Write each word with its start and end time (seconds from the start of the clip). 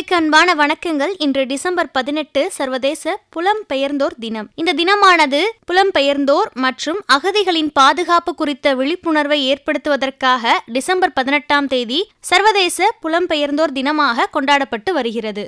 நேயர்களுக்கு 0.00 0.24
அன்பான 0.24 0.50
வணக்கங்கள். 0.54 1.12
இன்று 1.24 1.46
டிசம்பர் 1.46 1.90
பதினெட்டு 1.90 2.50
சர்வதேச 2.50 3.12
புலம்பெயர்ந்தோர் 3.36 4.14
தினம். 4.18 4.48
இந்த 4.54 4.72
தினமானது 4.72 5.40
புலம்பெயர்ந்தோர் 5.70 6.48
மற்றும் 6.64 7.00
அகதிகளின் 7.16 7.70
பாதுகாப்பு 7.72 8.34
குறித்த 8.34 8.74
விழிப்புணர்வை 8.74 9.40
ஏற்படுத்துவதற்காக 9.52 10.54
டிசம்பர் 10.76 11.12
பதினெட்டாம் 11.12 11.66
தேதி 11.66 12.00
சர்வதேச 12.30 12.88
புலம்பெயர்ந்தோர் 13.02 13.76
தினமாக 13.80 14.28
கொண்டாடப்பட்டு 14.30 14.92
வருகிறது. 14.92 15.44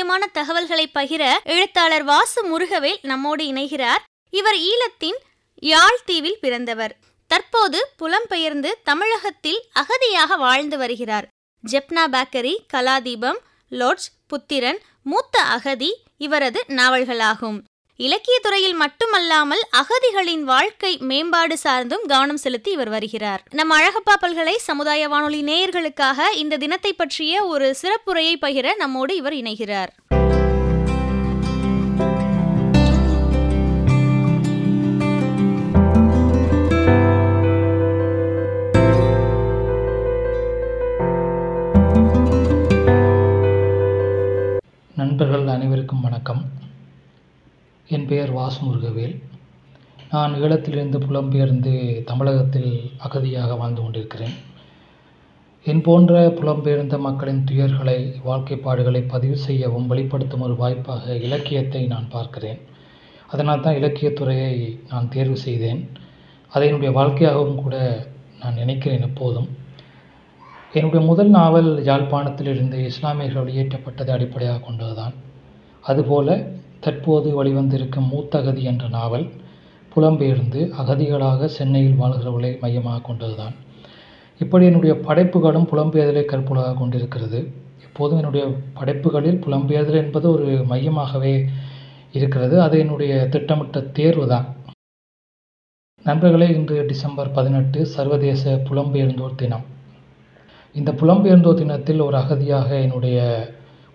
முக்கியமான 0.00 0.32
தகவல்களை 0.32 0.90
பகிர 0.94 1.36
எழுத்தாளர் 1.44 2.04
வாசு 2.04 2.40
முருகவேல் 2.50 2.98
நம்மோடு 3.02 3.44
இணைகிறார். 3.44 4.02
இவர் 4.30 4.54
ஈழத்தின் 4.54 5.18
யாழ் 5.54 5.98
தீவில் 6.04 6.38
பிறந்தவர். 6.40 6.96
தற்போது 7.26 7.88
புலம்பெயர்ந்து 7.98 8.70
தமிழகத்தில் 8.84 9.60
அகதியாக 9.74 10.38
வாழ்ந்து 10.38 10.78
வருகிறார். 10.78 11.26
ஜெப்னா 11.70 12.04
பேக்கரி 12.12 12.54
கலாதீபம் 12.72 13.38
லோட்ஸ் 13.70 14.10
புத்திரன் 14.26 14.80
மூத்த 15.02 15.42
அகதி 15.42 16.02
இவரது 16.16 16.64
நாவல்களாகும். 16.68 17.60
இலக்கிய 18.06 18.38
துறையில் 18.42 18.74
மட்டுமல்லாமல் 18.74 19.62
அகதிகளின் 19.80 20.42
வாழ்க்கை 20.42 20.98
மேம்பாடு 21.00 21.56
சார்ந்தும் 21.64 22.04
கவனம் 22.06 22.36
செலுத்தி 22.36 22.70
இவர் 22.70 22.88
வருகிறார். 22.88 23.42
நம் 23.50 23.70
அழகப்பா 23.70 24.14
பல்கலை 24.20 24.56
சமுதாய 24.56 25.08
வானொலி 25.08 25.42
நேயர்களுக்காக 25.42 26.30
இந்த 26.34 26.56
தினத்தை 26.56 26.92
பற்றிய 26.92 27.44
ஒரு 27.44 27.76
சிறப்புரையை 27.82 28.34
பகிர 28.40 28.76
நம்மோடு 28.76 29.16
இவர் 29.16 29.32
இணைகிறார். 29.32 29.92
பெயர் 48.10 48.30
வாசு 48.30 48.60
முருகவேல் 48.66 49.16
நான் 50.12 50.32
ஈழத்திலிருந்து 50.34 50.98
புலம்பெயர்ந்து 51.06 51.72
தமிழகத்தில் 52.04 52.72
அகதியாக 53.06 53.56
வாழ்ந்து 53.58 53.82
கொண்டிருக்கிறேன். 53.82 54.34
என் 55.66 55.82
போன்ற 55.82 56.12
புலம்பெயர்ந்த 56.38 56.98
மக்களின் 56.98 57.42
துயர்களை 57.50 57.96
வாழ்க்கைப்பாடுகளை 58.28 59.02
பதிவு 59.08 59.36
செய்யவும் 59.46 59.86
வெளிப்படுத்தும் 59.86 60.44
ஒரு 60.46 60.56
வாய்ப்பாக 60.56 61.14
இலக்கியத்தை 61.26 61.86
நான் 61.86 62.08
பார்க்கிறேன். 62.08 62.60
அதனால் 63.26 63.64
தான் 63.64 63.78
இலக்கியத்துறையை 63.80 64.54
நான் 64.90 65.08
தேர்வு 65.08 65.36
செய்தேன். 65.46 65.82
அதை 66.52 66.66
என்னுடைய 66.68 66.92
வாழ்க்கையாகவும் 66.98 67.62
கூட 67.64 67.76
நான் 68.40 68.60
நினைக்கிறேன் 68.62 69.06
எப்போதும். 69.10 69.48
என்னுடைய 70.72 71.02
முதல் 71.06 71.28
நாவல் 71.28 71.70
யாழ்ப்பாணத்திலிருந்து 71.90 72.80
இஸ்லாமியர்கள் 72.92 73.44
வெளியேற்றப்பட்டதை 73.44 74.14
அடிப்படையாக 74.16 74.64
கொண்டதுதான். 74.66 75.14
அதுபோல 75.84 76.28
தற்போது 76.84 77.28
வெளிவந்திருக்கும் 77.38 78.10
மூத்தகதி 78.12 78.62
என்ற 78.62 78.88
நாவல் 78.88 79.26
புலம்பெயர்ந்து 79.94 80.60
அகதிகளாக 80.80 81.48
சென்னையில் 81.56 81.98
வாழ்கிறவர்களை 82.00 82.58
மையமாக 82.60 83.00
கொண்டதுதான். 83.08 83.54
இப்படி 84.40 84.64
என்னுடைய 84.64 84.94
படைப்புகளும் 85.06 85.66
புலம்பெயர்தலை 85.72 86.22
கற்புலாக 86.32 86.76
கொண்டிருக்கிறது. 86.78 87.40
எப்போதும் 87.86 88.18
என்னுடைய 88.18 88.44
படைப்புகளில் 88.78 89.42
புலம்பெயர்தல் 89.46 90.00
என்பது 90.04 90.26
ஒரு 90.30 90.46
மையமாகவே 90.70 91.34
இருக்கிறது. 92.12 92.60
அது 92.66 92.78
என்னுடைய 92.78 93.12
திட்டமிட்ட 93.34 93.80
தேர்வு 93.80 94.26
தான் 94.26 94.46
நண்பர்களே 96.06 96.48
இன்று 96.58 96.76
டிசம்பர் 96.86 97.30
பதினெட்டு 97.30 97.86
சர்வதேச 97.86 98.52
புலம்பெயர்ந்தோர் 98.68 99.34
தினம். 99.34 99.64
இந்த 100.72 100.92
புலம்பெயர்ந்தோர் 100.92 101.60
தினத்தில் 101.62 102.00
ஒரு 102.00 102.16
அகதியாக 102.16 102.68
என்னுடைய 102.82 103.18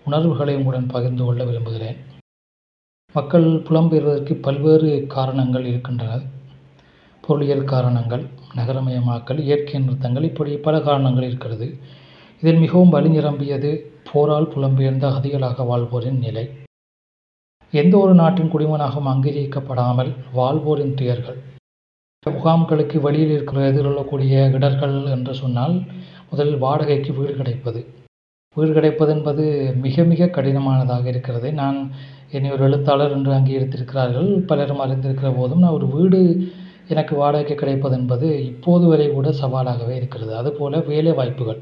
உணர்வுகளை 0.06 0.56
உங்களுடன் 0.56 0.92
பகிர்ந்து 0.96 1.24
கொள்ள 1.26 1.44
விரும்புகிறேன். 1.44 1.98
மக்கள் 3.16 3.46
புலம்பெயர்வதற்கு 3.68 4.34
பல்வேறு 4.46 4.90
காரணங்கள் 5.14 5.66
இருக்கின்றன. 5.66 6.14
பொருளியல் 7.24 7.64
காரணங்கள் 7.64 8.24
நகரமயமாக்கல் 8.58 9.40
இயற்கை 9.46 9.80
நிறுத்தங்கள் 9.80 10.28
இப்படி 10.30 10.58
பல 10.66 10.82
காரணங்கள் 10.88 11.28
இருக்கிறது. 11.30 11.68
இதில் 12.42 12.62
மிகவும் 12.64 12.94
வழி 12.96 13.10
நிரம்பியது 13.10 13.72
போரால் 14.12 14.52
புலம்பெயர்ந்த 14.56 15.06
அகதிகளாக 15.12 15.66
வாழ்வோரின் 15.72 16.20
நிலை. 16.26 16.46
எந்த 17.74 17.96
ஒரு 17.98 18.14
நாட்டின் 18.14 18.52
குடிமனாகவும் 18.54 19.12
அங்கீகரிக்கப்படாமல் 19.14 20.12
வாழ்வோரின் 20.40 20.96
துயர்கள். 21.02 21.40
முகாம்களுக்கு 22.24 23.00
வெளியில் 23.02 23.34
இருக்கிற 23.36 23.62
எதிர்கொள்ளக்கூடிய 23.72 24.46
இடர்கள் 24.58 24.98
என்று 25.06 25.36
சொன்னால் 25.36 25.76
முதலில் 26.30 26.64
வாடகைக்கு 26.66 27.14
வீடு 27.14 27.34
கிடைப்பது. 27.34 27.82
வீடு 28.56 28.72
கிடைப்பது 28.78 29.12
என்பது 29.16 29.44
மிக 29.86 30.04
மிக 30.12 30.30
கடினமானதாக 30.38 31.06
இருக்கிறது. 31.14 31.48
நான் 31.62 31.78
என்னை 32.36 32.50
ஒரு 32.56 32.64
எழுத்தாளர் 32.68 33.16
என்று 33.18 33.32
அங்கீகரித்திருக்கிறார்கள். 33.38 34.30
பலரும் 34.52 34.84
அறிந்திருக்கிற 34.86 35.30
போதும் 35.40 35.64
நான் 35.64 35.78
ஒரு 35.80 35.88
வீடு 35.96 36.20
எனக்கு 36.94 37.14
வாடகைக்கு 37.16 37.56
கிடைப்பது 37.62 37.96
என்பது 38.00 38.28
இப்போது 38.52 38.86
வரை 38.88 39.08
கூட 39.10 39.30
சவாலாகவே 39.42 39.94
இருக்கிறது. 40.00 40.32
அதுபோல் 40.42 40.78
வேலை 40.92 41.14
வாய்ப்புகள். 41.20 41.60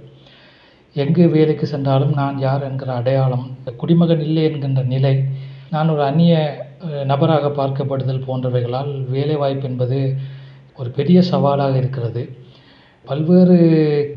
எங்கு 0.96 1.24
வேலைக்கு 1.36 1.66
சென்றாலும் 1.66 2.14
நான் 2.20 2.36
யார் 2.40 2.64
என்கிற 2.64 2.90
அடையாளம் 2.94 3.46
குடிமகன் 3.81 4.24
இல்லை 4.28 4.44
என்கின்ற 4.50 4.81
நிலை 4.94 5.16
நான் 5.74 5.92
ஒரு 5.94 6.04
அந்நிய 6.04 6.34
நபராக 7.12 7.50
பார்க்கப்படுதல் 7.60 8.25
போன்றவைகளால் 8.28 8.92
வேலை 9.16 9.36
வாய்ப்பு 9.36 9.66
என்பது 9.70 10.00
ஒரு 10.80 10.90
பெரிய 10.98 11.20
சவாலாக 11.31 11.75
இருக்கிறது. 11.78 12.24
பல்வேறு 13.08 13.58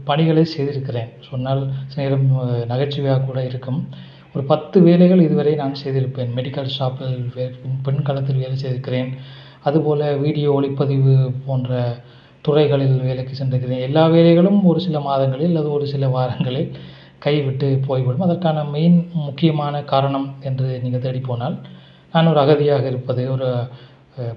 பணிகளை 0.08 0.44
செய்திருக்கிறேன். 0.54 1.10
சொன்னால் 1.28 1.62
சில 1.92 2.02
நேரம் 2.02 2.26
நகைச்சுவையாக 2.72 3.24
கூட 3.28 3.38
இருக்கும். 3.50 3.80
ஒரு 4.34 4.42
பத்து 4.50 4.76
வேலைகள் 4.86 5.24
இதுவரை 5.26 5.52
நான் 5.62 5.80
செய்திருப்பேன். 5.82 6.30
மெடிக்கல் 6.38 6.74
ஷாப்பில் 6.76 7.16
பெண் 7.86 8.04
களத்தில் 8.08 8.42
வேலை 8.42 8.56
செய்திருக்கிறேன். 8.62 9.10
அதுபோல் 9.68 10.04
வீடியோ 10.24 10.48
ஒளிப்பதிவு 10.58 11.14
போன்ற 11.46 11.80
துறைகளில் 12.46 12.98
வேலைக்கு 13.08 13.34
சென்றிருக்கிறேன். 13.38 13.84
எல்லா 13.88 14.04
வேலைகளும் 14.16 14.60
ஒரு 14.70 14.80
சில 14.86 14.96
மாதங்களில் 15.08 15.50
அல்லது 15.52 15.70
ஒரு 15.76 15.86
சில 15.92 16.08
வாரங்களில் 16.16 16.70
கைவிட்டு 17.24 17.68
போய்விடும். 17.88 18.24
அதற்கான 18.26 18.58
மெயின் 18.74 18.98
முக்கியமான 19.26 19.74
காரணம் 19.92 20.28
என்று 20.48 20.68
நீங்கள் 20.84 21.04
தேடி 21.06 21.22
போனால் 21.28 21.56
நான் 22.12 22.30
ஒரு 22.32 22.40
அகதியாக 22.44 22.84
இருப்பது 22.92 23.22
ஒரு 23.34 23.48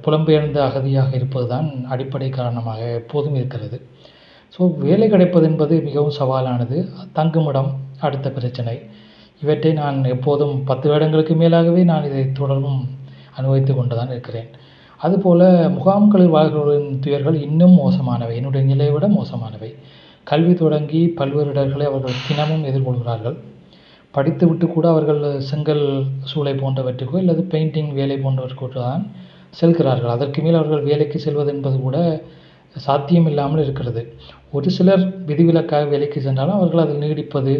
புலம்பெயர்ந்த 0.05 0.59
அகதியாக 0.69 1.11
இருப்பது 1.19 1.47
தான் 1.53 1.67
அடிப்படை 1.93 2.29
காரணமாக 2.37 2.81
எப்போதும் 3.01 3.37
இருக்கிறது. 3.39 3.77
ஸோ 4.55 4.61
வேலை 4.85 5.07
கிடைப்பது 5.13 5.45
என்பது 5.49 5.75
மிகவும் 5.87 6.15
சவாலானது. 6.19 6.77
தங்குமிடம் 7.17 7.71
அடுத்த 8.07 8.27
பிரச்சனை. 8.37 8.75
இவற்றை 9.41 9.71
நான் 9.81 9.97
எப்போதும் 10.13 10.55
பத்து 10.69 10.87
வருடங்களுக்கு 10.91 11.33
மேலாகவே 11.41 11.83
நான் 11.91 12.07
இதை 12.09 12.23
தொடர்ந்தும் 12.39 12.81
அனுபவித்து 13.37 13.73
கொண்டு 13.73 13.93
தான் 13.99 14.11
இருக்கிறேன். 14.15 14.49
அதுபோல் 15.01 15.45
முகாம்களில் 15.75 16.33
வாழ்கிறவர்களின் 16.35 16.97
துயர்கள் 17.03 17.37
இன்னும் 17.47 17.75
மோசமானவை. 17.83 18.33
என்னுடைய 18.39 18.63
நிலையை 18.71 18.93
விட 18.95 19.07
மோசமானவை. 19.19 19.69
கல்வி 20.27 20.53
தொடங்கி 20.53 21.01
பல்வேறு 21.19 21.51
இடர்களை 21.53 21.85
அவர்கள் 21.91 22.19
தினமும் 22.27 22.65
எதிர்கொள்கிறார்கள். 22.71 23.37
படித்துவிட்டு 24.13 24.65
கூட 24.67 24.85
அவர்கள் 24.93 25.21
செங்கல் 25.49 25.85
சூளை 26.31 26.53
போன்றவற்றுக்கோ 26.61 27.17
அல்லது 27.21 27.41
பெயிண்டிங் 27.53 27.91
வேலை 27.99 28.17
போன்றவற்றுக்கோ 28.25 28.69
தான் 28.77 29.03
செல்கிறார்கள். 29.59 30.13
அதற்கு 30.15 30.39
மேல் 30.45 30.59
அவர்கள் 30.59 30.87
வேலைக்கு 30.89 31.17
செல்வது 31.25 31.51
என்பது 31.55 31.77
கூட 31.87 31.97
சாத்தியம் 32.75 33.25
இல்லாமல் 33.25 33.63
இருக்கிறது. 33.63 34.01
ஒரு 34.51 34.69
சிலர் 34.69 35.25
விதிவிலக்காக 35.25 35.85
வேலைக்கு 35.85 36.21
சென்றாலும் 36.21 36.57
அவர்கள் 36.59 36.83
அதில் 36.83 37.03
நீடிப்பது 37.03 37.53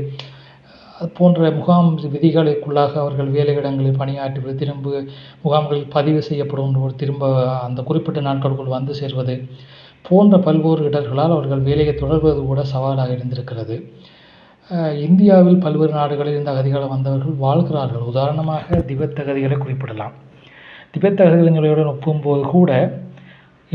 அது 0.99 1.09
போன்ற 1.17 1.49
முகாம் 1.51 1.89
விதிகளுக்குள்ளாக 1.97 2.93
அவர்கள் 3.03 3.29
வேலையிடங்களில் 3.31 3.99
பணியாற்றுவது 3.99 4.55
திரும்ப 4.55 5.03
முகாம்களில் 5.43 5.89
பதிவு 5.89 6.21
செய்யப்படும் 6.21 6.95
திரும்ப 6.95 7.25
அந்த 7.59 7.81
குறிப்பிட்ட 7.81 8.21
நாட்களுக்குள் 8.21 8.75
வந்து 8.77 8.95
சேர்வது 8.95 9.35
போன்ற 10.01 10.37
பல்வேறு 10.37 10.83
இடர்களால் 10.89 11.35
அவர்கள் 11.37 11.59
வேலையை 11.59 11.93
தொடர்வது 11.95 12.41
கூட 12.41 12.63
சவாலாக 12.63 13.11
இருந்திருக்கிறது. 13.11 13.77
இந்தியாவில் 15.07 15.57
பல்வேறு 15.57 15.93
நாடுகளில் 15.93 16.37
இந்த 16.37 16.51
அகதிகள் 16.51 16.87
வந்தவர்கள் 16.87 17.35
வாழ்கிறார்கள். 17.45 18.01
உதாரணமாக 18.01 18.77
திபெத் 18.89 19.21
அகதிகளை 19.23 19.57
குறிப்பிடலாம். 19.57 20.13
திபெத் 20.93 21.23
அகதிகளுடன் 21.25 21.91
ஒப்பும்போது 21.93 22.41
கூட 22.41 22.71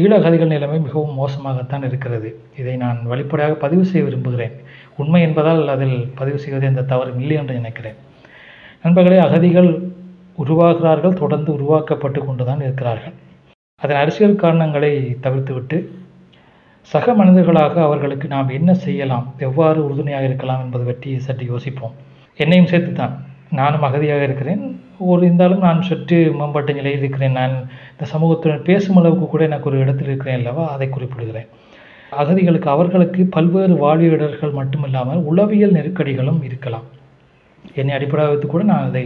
ஈழகதிகள் 0.03 0.53
நிலைமை 0.55 0.79
மிகவும் 0.79 1.19
மோசமாகத்தான் 1.21 1.85
இருக்கிறது. 1.89 2.29
இதை 2.61 2.77
நான் 2.77 2.99
வெளிப்படையாக 3.11 3.55
பதிவு 3.55 3.85
செய்ய 3.85 4.07
விரும்புகிறேன். 4.07 4.55
உண்மை 4.97 5.23
என்பதால் 5.23 5.69
அதில் 5.69 6.11
பதிவு 6.15 6.39
செய்வது 6.39 6.67
எந்த 6.67 6.83
தவறும் 6.83 7.19
இல்லை 7.19 7.37
என்று 7.37 7.55
நினைக்கிறேன். 7.55 7.99
நண்பர்களே 8.83 9.19
அகதிகள் 9.19 9.71
உருவாகிறார்கள் 10.39 11.19
தொடர்ந்து 11.23 11.51
உருவாக்கப்பட்டு 11.53 12.21
கொண்டு 12.25 12.45
தான் 12.45 12.61
இருக்கிறார்கள். 12.61 13.15
அதன் 13.83 13.97
அரசியல் 13.97 14.41
காரணங்களை 14.43 14.93
தவிர்த்துவிட்டு 15.27 15.79
சக 16.83 17.15
மனிதர்களாக 17.15 17.83
அவர்களுக்கு 17.83 18.29
நாம் 18.29 18.49
என்ன 18.49 18.75
செய்யலாம் 18.75 19.35
எவ்வாறு 19.39 19.79
உறுதுணையாக 19.87 20.25
இருக்கலாம் 20.25 20.63
என்பது 20.65 20.85
பற்றி 20.85 21.19
சற்று 21.19 21.45
யோசிப்போம். 21.47 21.95
என்னையும் 22.37 22.71
சேர்த்து 22.73 22.93
தான் 22.93 23.15
நானும் 23.51 23.83
அகதியாக 23.83 24.23
இருக்கிறேன். 24.23 24.74
ஒரு 24.99 25.21
இருந்தாலும் 25.27 25.59
நான் 25.59 25.83
சற்று 25.83 26.19
மேம்பட்ட 26.39 26.73
நிலையில் 26.73 27.03
இருக்கிறேன். 27.03 27.37
நான் 27.41 27.55
இந்த 27.93 28.07
சமூகத்துடன் 28.13 28.67
பேசும் 28.71 28.97
அளவுக்கு 28.97 29.27
கூட 29.27 29.45
எனக்கு 29.45 29.69
ஒரு 29.71 29.79
இடத்தில் 29.79 30.11
இருக்கிறேன் 30.11 30.39
அல்லவா? 30.41 30.65
அதை 30.75 30.89
குறிப்பிடுகிறேன். 30.89 31.49
அகதிகளுக்கு 32.23 32.69
அவர்களுக்கு 32.71 33.23
பல்வேறு 33.37 33.77
வாழ்விடர்கள் 33.77 34.59
மட்டுமில்லாமல் 34.59 35.23
உளவியல் 35.31 35.77
நெருக்கடிகளும் 35.79 36.43
இருக்கலாம். 36.49 36.87
என்னை 37.75 37.95
அடிப்படையாக 37.97 38.33
வைத்து 38.33 38.49
கூட 38.49 38.65
நான் 38.65 38.89
அதை 38.91 39.05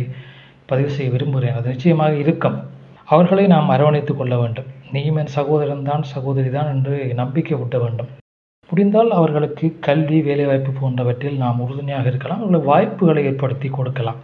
பதிவு 0.67 0.91
செய்ய 0.97 1.11
விரும்புகிறேன். 1.15 1.57
அது 1.59 1.73
நிச்சயமாக 1.75 2.15
இருக்கும். 2.25 2.57
அவர்களை 3.05 3.47
நாம் 3.55 3.73
அரவணைத்து 3.75 4.15
கொள்ள 4.17 4.37
வேண்டும். 4.39 4.71
நீயும் 4.93 5.17
என் 5.17 5.37
சகோதரன் 5.39 5.87
தான் 5.91 6.03
சகோதரி 6.15 6.51
தான் 6.51 6.73
என்று 6.75 7.15
நம்பிக்கை 7.15 7.57
ஊட்ட 7.63 7.79
வேண்டும். 7.79 8.11
முடிந்தால் 8.71 9.11
அவர்களுக்கு 9.11 9.67
கல்வி 9.87 10.19
வேலைவாய்ப்பு 10.23 10.73
போன்றவற்றில் 10.81 11.39
நாம் 11.45 11.61
உறுதுணையாக 11.67 12.11
இருக்கலாம். 12.13 12.41
அவர்களுக்கு 12.41 12.73
வாய்ப்புகளை 12.73 13.25
ஏற்படுத்தி 13.25 13.69
கொடுக்கலாம். 13.69 14.19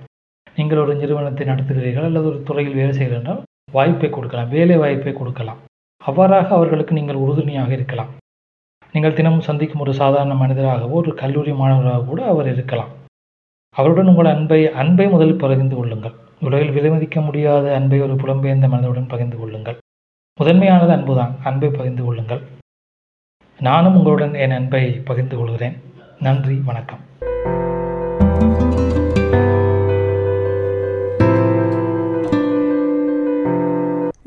நீங்கள் 0.56 0.82
ஒரு 0.82 0.92
நிறுவனத்தை 0.94 1.44
நடத்துகிறீர்கள் 1.46 2.08
அல்லது 2.08 2.26
ஒரு 2.30 2.38
துறையில் 2.48 2.78
வேலை 2.80 2.92
செய்கிறீர்கள் 2.98 3.40
வாய்ப்பை 3.76 4.10
கொடுக்கலாம் 4.10 4.52
வேலை 4.56 4.76
வாய்ப்பை 4.82 5.12
கொடுக்கலாம். 5.12 5.60
அவ்வாறாக 6.02 6.48
அவர்களுக்கு 6.56 6.98
நீங்கள் 6.98 7.22
உறுதுணையாக 7.22 7.72
இருக்கலாம். 7.72 8.10
நீங்கள் 8.94 9.16
தினமும் 9.18 9.46
சந்திக்கும் 9.48 9.82
ஒரு 9.84 9.92
சாதாரண 10.00 10.34
மனிதராகவோ 10.34 10.96
ஒரு 11.02 11.12
கல்லூரி 11.22 11.52
மாணவராக 11.60 12.04
கூட 12.10 12.20
அவர் 12.32 12.48
இருக்கலாம். 12.52 12.90
அவருடன் 13.76 14.10
உங்கள் 14.12 14.32
அன்பை 14.34 14.58
அன்பை 14.82 15.06
முதலில் 15.06 15.40
பகிர்ந்து 15.44 15.76
கொள்ளுங்கள். 15.76 16.14
உலகில் 16.46 16.74
விலைமதிக்க 16.76 17.20
முடியாத 17.28 17.74
அன்பை 17.78 18.00
ஒரு 18.00 18.14
புலம்பெயர்ந்த 18.22 18.68
மனிதருடன் 18.74 19.10
பகிர்ந்து 19.12 19.38
கொள்ளுங்கள். 19.38 19.78
முதன்மையானது 20.38 20.92
அன்புதான். 20.92 21.34
அன்பை 21.44 21.70
பகிர்ந்து 21.78 22.04
கொள்ளுங்கள். 22.04 22.42
நானும் 23.60 23.96
உங்களுடன் 23.96 24.34
என் 24.34 24.56
அன்பை 24.58 24.84
பகிர்ந்து 25.10 25.36
கொள்கிறேன். 25.36 25.76
நன்றி 26.18 26.56
வணக்கம். 26.70 27.02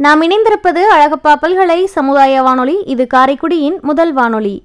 நாம் 0.08 0.22
இணைந்திருப்பது 0.22 0.82
அழகப்பா 0.96 1.36
பல்கலை 1.42 1.86
சமுதாய 1.86 2.42
வானொலி. 2.42 2.84
இது 2.86 3.08
காரைக்குடியின் 3.14 3.82
முதல் 3.82 4.14
வானொலி. 4.14 4.64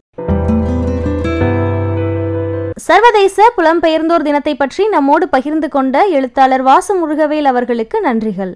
சர்வதேச 2.77 3.53
புலம்பெயர்ந்தோர் 3.57 4.23
தினத்தை 4.23 4.55
பற்றி 4.55 4.89
நம்மோடு 4.89 5.29
பகிர்ந்து 5.29 5.69
கொண்ட 5.69 6.05
எழுத்தாளர் 6.07 6.63
வாசு 6.63 6.95
முருகவேல் 6.95 7.45
அவர்களுக்கு 7.45 8.01
நன்றிகள். 8.01 8.53